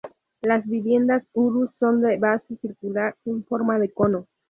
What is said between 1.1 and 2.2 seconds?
urus son de